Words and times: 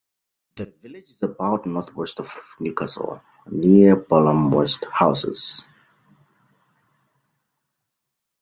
The 0.55 0.73
village 0.81 1.11
is 1.11 1.21
about 1.21 1.67
north-west 1.67 2.19
of 2.19 2.27
Newcastle, 2.59 3.21
near 3.45 3.95
Bolam 3.95 4.49
West 4.51 4.83
Houses. 4.91 5.67